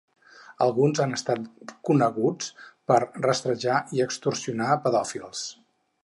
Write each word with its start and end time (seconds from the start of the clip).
Alguns 0.65 1.01
han 1.03 1.11
estat 1.17 1.73
coneguts 1.89 2.49
per 2.91 2.97
rastrejar 3.25 3.75
i 3.99 4.03
extorsionar 4.09 4.79
pedòfils. 4.87 5.45